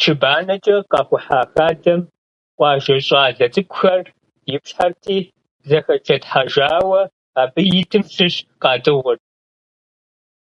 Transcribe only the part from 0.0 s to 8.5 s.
Чы банэкӏэ къэхухьа хадэм къуажэ щӏалэ цӏыкӏухэр ипщхьэрти, зэхэчэтхъэжауэ абы итым щыщ